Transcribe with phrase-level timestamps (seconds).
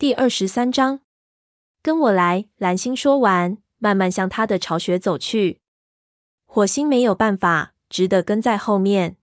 [0.00, 1.00] 第二十三章，
[1.82, 2.44] 跟我来。
[2.56, 5.60] 蓝星说完，慢慢向他的巢穴走去。
[6.46, 9.16] 火星没有办法，只得跟在后面。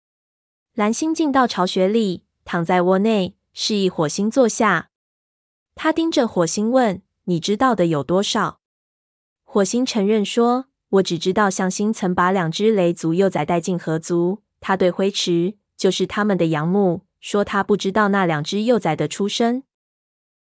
[0.72, 4.88] 蓝星进到巢穴里，躺在窝内，示意火星坐下。
[5.74, 8.60] 他盯着火星问：“你知道的有多少？”
[9.44, 14.38] 火星承认说：“我只知道向星曾把两只雷族幼崽带进河族。
[14.58, 19.64] 他对灰池，就是他们的养母，说他不知道那两只幼崽的出身。”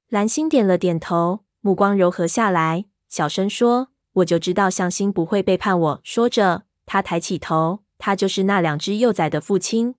[0.09, 6.63] 蓝星点了点头，目光柔和下来，小声说：“我就知道向星不会背叛我。”说着。
[6.85, 9.95] 他抬起头，他就是那两只幼崽的父亲。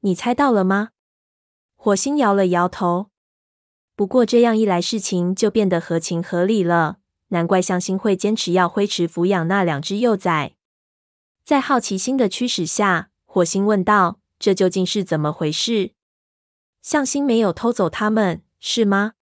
[0.00, 0.90] 你猜到了吗？
[1.76, 3.06] 火星摇了摇头。
[3.96, 6.98] 不过这样一来，事情就变得合情合理了。
[7.28, 10.56] 难怪向星会坚持要灰池抚养那两只幼崽。
[11.42, 15.92] 在好奇心的驱使下，火星问道：“这究竟是怎么回事？
[16.82, 19.12] 向星没有偷走他们，是吗？”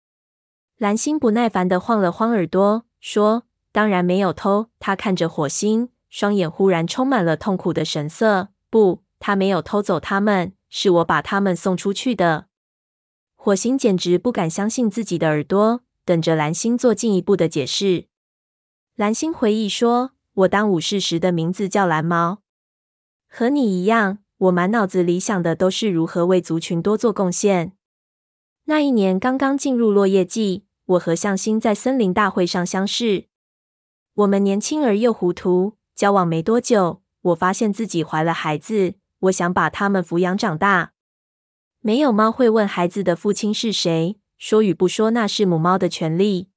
[0.79, 3.43] 蓝星不耐烦地晃了晃耳朵，说
[3.73, 5.89] ：“当然没有偷。”他看着火星。
[6.09, 8.51] 双眼忽然充满了痛苦的神色。
[8.71, 12.47] 不，他没有偷走他们，是我把他们送出去的。
[13.35, 18.07] 火星简直不敢相信自己的耳朵，等着蓝星做进一步的解释。
[18.95, 20.13] 蓝星回忆说
[20.45, 22.43] ：“我当武士时的名字叫蓝毛，
[23.27, 27.73] 和你一样，我满脑子里想的都是如何为族群多做贡献。
[28.65, 33.27] 那一年刚刚进入落叶季，我和向星在森林大会上相识。
[34.15, 38.95] 我们年轻而又糊涂。”交往没多久，我发现自己怀了孩子。
[39.21, 40.95] 我想把他们抚养长大。
[41.81, 46.49] 没有猫会问孩子的父亲是谁，说与不说那是母猫的权利。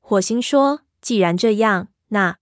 [0.00, 2.38] 火星说：“既然这样，那……”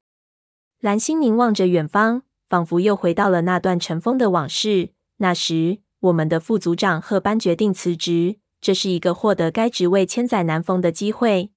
[0.81, 4.91] 蓝星凝望着远方，仿佛又回到了那段尘封的往事。
[5.17, 11.51] 那时，我们的副组长赫班决定辞职，这是一个获得该职位千载难逢的机会。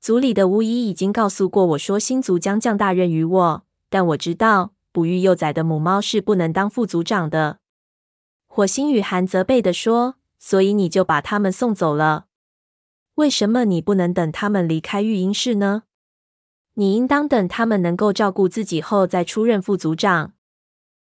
[0.00, 7.58] 族里的巫医已经告诉过我说，新族将降大任于我，但我知道哺育幼崽的母猫是不能当副族长的。
[8.46, 12.26] 火星雨寒责备地说：“所以你就把他们送走了？
[13.16, 15.82] 为什么你不能等他们离开育婴室呢？
[16.74, 20.34] 你应当等他们能够照顾自己后再出任副族长。”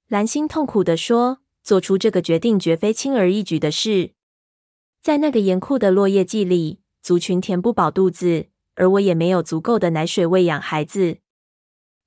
[0.10, 4.14] 蓝星痛苦地说：“做出这个决定绝非轻而易举的事。
[5.04, 11.20] 在那个严酷的落叶季里，族群填不饱肚子。”而我也没有足够的奶水喂养孩子。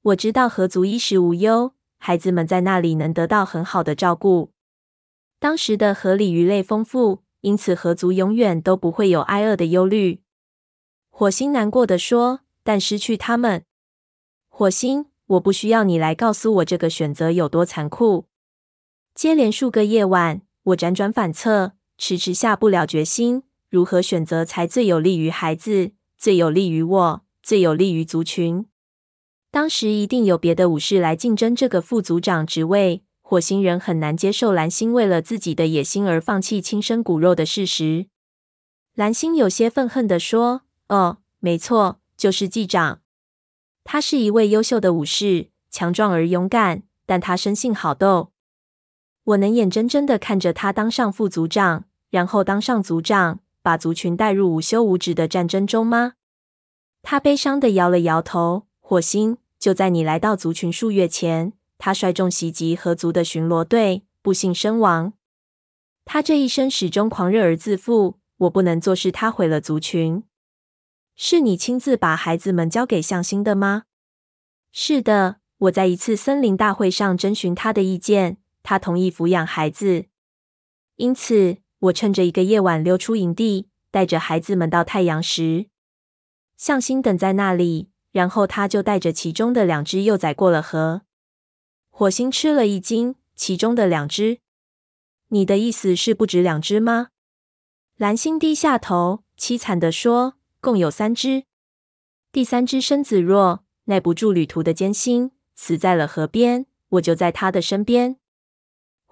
[0.02, 4.50] 我知道河族衣食无忧，孩子们在那里能得到很好的照顾。
[5.38, 10.22] 当时的河里鱼类丰富，因此河族永远都不会有挨饿的忧虑。
[11.08, 13.64] 火星难过的说：“但失去他们，
[14.48, 18.26] 火星，我不需要你来告诉我这个选择有多残酷。”
[19.14, 25.92] 接连数个夜晚，我辗转反侧，迟迟下不了决心，如何选择才最有利于孩子。
[26.18, 28.66] 最有利于我，最有利于族群。
[29.50, 33.02] 当时一定有别的武士来竞争这个副族长职位。
[33.20, 38.06] 火星人很难接受蓝星为了自己的野心而放弃亲生骨肉的事实。
[38.94, 43.00] 蓝星有些愤恨地说：“哦，没错，就是季长。
[43.82, 48.30] 他是一位优秀的武士，强壮而勇敢，但他生性好斗。
[49.26, 56.12] 我能眼睁睁地看着他当上副族长，然后当上族长。”把族群带入无休无止的战争中吗？
[57.02, 58.68] 他悲伤地摇了摇头。
[58.78, 65.14] 火星，就在你来到族群数月前，他率众袭击河族的巡逻队，不幸身亡。
[66.04, 68.20] 他这一生始终狂热而自负。
[68.36, 70.22] 我不能坐视他毁了族群。
[71.16, 73.86] 是你亲自把孩子们交给向心的吗？
[74.70, 80.06] 是的，我在一次森林大会上征询他的意见，他同意抚养孩子。
[80.96, 81.58] 因此。
[81.80, 85.66] 我趁着一个夜晚溜出营地，带着孩子们到太阳石。
[86.56, 91.02] 向星等在那里，然后他就带着其中的两只幼崽过了河。
[91.90, 94.38] 火星吃了一惊，其中的两只？
[95.28, 97.08] 你的意思是不止两只吗？
[97.98, 101.44] 蓝星低下头，凄惨地说：“共有三只。
[102.32, 106.64] 第三只身子弱，耐不住旅途的艰辛，死在了河边。
[106.88, 108.16] 我就在他的身边。”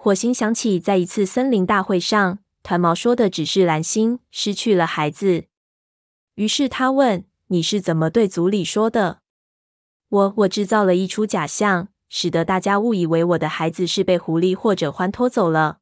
[0.05, 2.39] 火星想起在一次森林大会上。
[2.63, 5.47] 团毛说的只是蓝星失去了孩子，
[6.35, 9.21] 于是他问：“你是怎么对族里说的？”
[10.11, 15.79] 我我制造了一出假象，使得大家误以为我的孩子是被狐狸或者獾拖走了。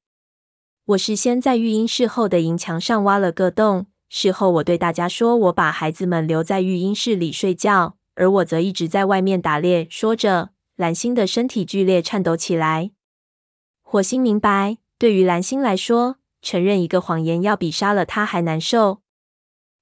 [0.84, 12.92] 我事先在育婴室后的营墙上挖了个洞，事后我对大家说：“我把孩子们留在育婴室里睡觉，而我则一直在外面打猎。”说着，蓝星的身体剧烈颤抖起来。
[13.92, 16.16] 火星明白，对于蓝星来说。
[16.40, 19.02] 承认一个谎言，要比杀了他还难受。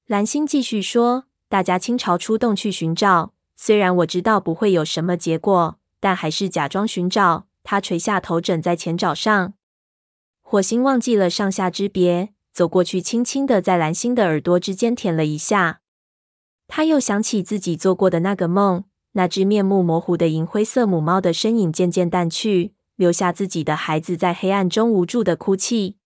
[0.08, 9.54] 蓝星继续说：“大家倾巢出动去寻找，虽然我知道不会有什么结果，但还是假装寻找。”他垂下头枕在前爪上。
[10.40, 15.82] 火星忘记了上下之别，走过去，轻轻的在蓝星的耳朵之间舔了一下。
[16.66, 25.96] 他又想起自己做过的那个梦，那只面目模糊的银灰色母猫的身影渐渐淡去，留下自己的孩子在黑暗中无助的哭泣。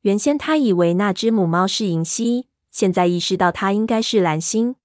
[0.00, 4.76] 原先他以为那只母猫是银溪，现在意识到它应该是蓝星。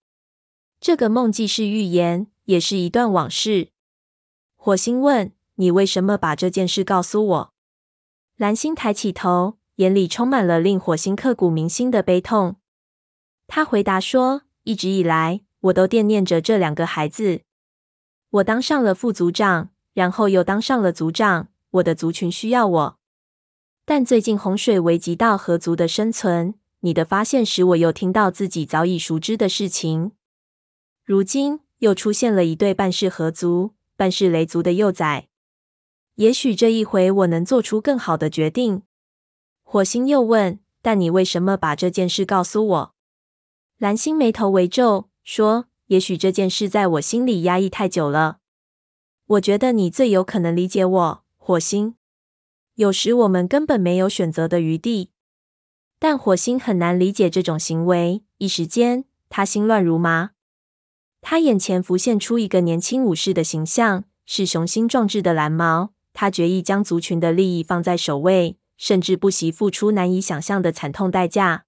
[0.82, 3.70] 这个梦既是预言，也是一段往事。
[4.58, 7.54] 火星问：“你为什么把这件事告诉我？”
[8.36, 12.58] 蓝星抬起头，眼里充满了令火星刻骨铭心的悲痛。
[13.48, 17.44] 他回答说：“一直以来，我都惦念着这两个孩子。
[18.32, 21.48] 我当上了副组长，然后又当上了族长。
[21.72, 22.98] 我的族群需要我。
[23.86, 30.12] 但最近洪水危及到河族的生存，你的发现使我又听到自己早已熟知的事情。
[31.06, 35.30] 如今又出现了一对半是河族、半是雷族的幼崽。”
[36.16, 38.84] 也许这一回我能做出更好的决定。
[39.64, 42.96] 火星又问：“但你为什么把这件事告诉我？”
[43.80, 48.41] 蓝星眉头微皱，说：“也许这件事在我心里压抑太久了。
[49.32, 51.96] 我觉得你最有可能理解我。”火星，
[52.76, 55.12] 有时我们根本没有选择的余地。
[56.00, 60.32] 但火星很难理解这种行为，一时间他心乱如麻。
[61.22, 65.94] 他眼前浮现出一个年轻武士的形象，是雄心壮志的蓝毛。
[66.14, 71.66] 他决意将族群的利益放在首位，甚至不惜付出难以想象的惨痛代价。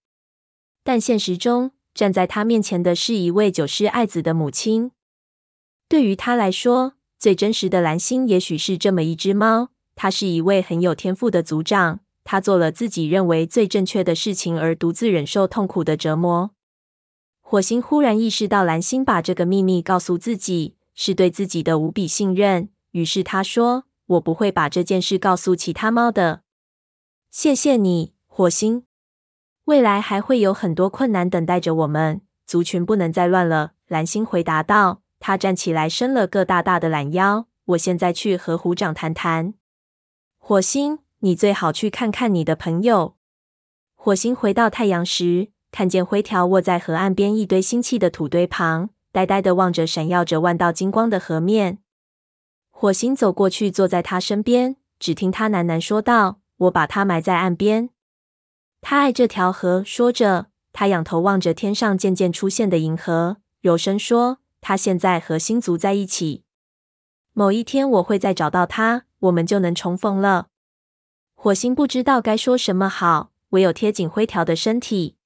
[0.83, 4.91] 但现实中，站在他面前的是一位九世爱子的母亲。
[5.87, 9.69] 对于他来说，最真实的蓝星也许是这么一只猫。
[9.95, 16.51] 它是一位很有天赋的族长，他做了自己认为最正确的事情，而独自忍受痛苦的折磨。
[17.39, 22.67] 火星忽然意识到，蓝星把这个秘密告诉自己，是对自己的无比信任。
[22.91, 23.85] 于是他说。
[24.07, 26.41] 我不会把这件事告诉其他猫的。
[27.31, 28.83] 谢谢你，火星。
[29.63, 33.71] 未来还会有很多困难等待着我们，族群不能再乱了。
[33.87, 35.02] 蓝星回答道。
[35.25, 37.47] 他站起来，伸了个大大的懒腰。
[37.67, 39.53] 我现在去和虎长谈谈。
[40.37, 43.15] 火星，你最好去看看你的朋友。
[43.95, 51.77] 火星回到太阳时，看见灰条卧在河岸边一堆新砌的土堆旁，呆呆地望着闪耀着万道金光的河面。
[52.69, 57.91] 火星走过去，坐在他身边，只听他喃喃说道：“我把他埋在岸边。
[58.81, 66.43] 他爱这条河。”说着，他仰头望着天上渐渐出现的银河，柔声说：“他现在和星族在一起。
[67.33, 70.47] 某一天，我会再找到他，我们就能重逢了。”
[71.35, 75.17] 火星不知道该说什么好，唯有贴紧灰条的身体。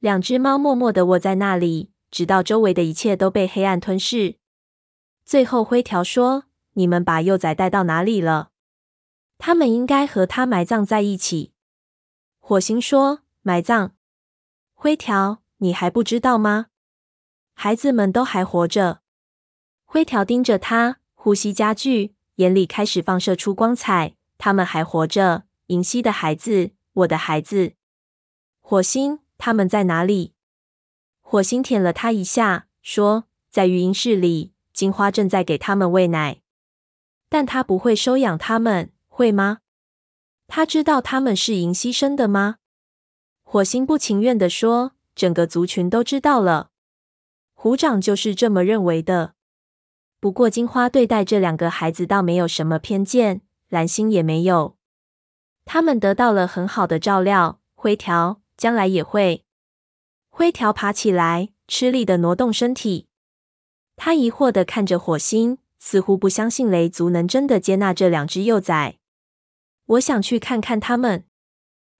[0.00, 4.36] 两只猫默默地卧在那里，直到周围的一切都被黑暗吞噬。
[5.24, 6.44] 最后，灰条说。
[6.74, 8.50] 你们把幼崽带到哪里了？
[9.36, 11.52] 他们应该和他埋葬在一起。
[12.38, 13.96] 火星说：“埋葬。”
[14.74, 16.66] 灰条，你还不知道吗？
[17.60, 19.00] 孩子们都还活着。
[19.84, 24.14] 灰条盯着他，呼吸加剧，眼里开始放射出光彩。
[24.38, 25.42] 他们还活着。
[25.66, 27.72] 银溪的孩子，我的孩子。
[28.60, 30.34] 火星，他们在哪里？
[31.20, 36.40] 火星舔了他一下，说：“在育婴室里，金花正在给他们喂奶。”
[37.28, 39.58] 但他不会收养他们，会吗？
[40.46, 42.58] 他知道他们是银溪生的吗？
[43.42, 46.70] 火星不情愿地说：“整个族群都知道了。
[47.60, 49.34] 虎长就是这么认为的。
[50.20, 54.76] 不过金花对待这两个孩子倒没有什么偏见，蓝星也没有。
[55.64, 57.60] 他们得到了很好的照料。
[57.74, 59.44] 灰条将来也会。”
[60.30, 63.08] 灰条爬起来，吃力的挪动身体。
[63.96, 65.58] 他疑惑的看着火星。
[65.80, 68.98] 似乎不相信雷族能真的接纳这两只幼崽。
[69.86, 71.24] 我想去看看他们。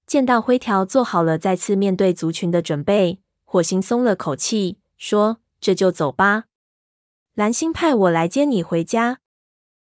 [0.05, 6.45] 见到灰条做好了再次面对族群的准备，火星松了口气，说：“这就走吧。
[7.35, 9.21] 蓝星派我来接你回家。”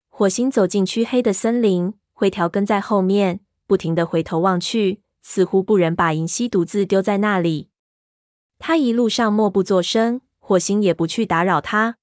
[0.10, 7.70] 火星走进黢黑的森林，灰条跟在后面，不停的回头望去，似乎不忍把银溪独自丢在那里。
[8.60, 11.98] 他一路上默不作声，火星也不去打扰他。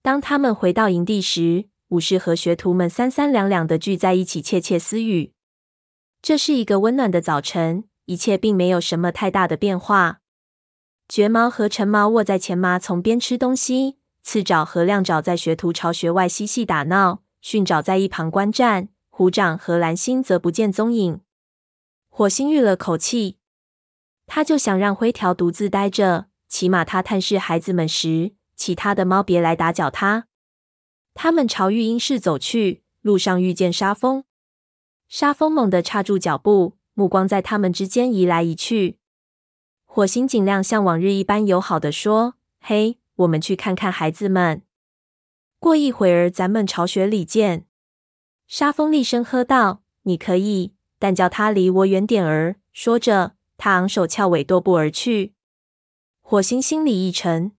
[0.00, 5.32] 当他们回到营地时，武士和学徒们三三两两的聚在一起窃窃私语。
[6.20, 10.21] 这是一个温暖的早晨，一切并没有什么太大的变化。
[11.08, 18.88] 绝毛和橙毛卧在前麻丛边吃东西，刺爪和亮爪在学徒巢穴外嬉戏打闹，训爪在一旁观战。
[19.14, 21.20] 虎掌和蓝星则不见踪影。
[22.08, 23.36] 火星吁了口气，
[24.26, 30.28] 他就想让灰条独自待着，起码他探视孩子们时，其他的猫别来打搅他。
[31.12, 34.24] 他们朝育婴室走去，路上遇见沙蜂。
[35.08, 38.98] 沙蜂猛地刹住脚步，目光在他们之间移来移去。
[39.94, 44.62] 火星尽量像往日一般友好的说：“嘿，我们去看看孩子们。
[45.58, 47.66] 过一会儿咱们巢穴里见。”
[48.48, 55.34] 沙峰厉声喝道：“你可以，但叫他离我远点儿。”说着，他昂首翘尾踱步而去。
[56.22, 57.52] 火星心里一沉，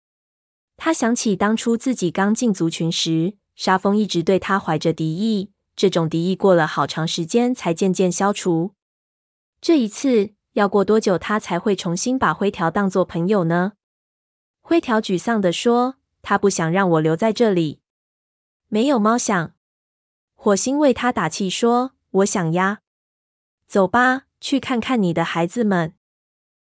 [0.78, 5.50] 他想起当初自己刚进族群时，沙峰一直对他怀着敌意。
[5.76, 8.72] 这种敌意过了好长时间才渐渐消除。
[9.60, 13.72] 这一次要过多久，他才会重新把灰条当作朋友呢？
[14.60, 17.80] 灰条沮丧地说：“他不想让我留在这里。”
[18.68, 19.54] 没有猫想。
[20.34, 22.80] 火星为他打气说：“我想呀。”
[23.66, 25.94] 走吧，去看看你的孩子们。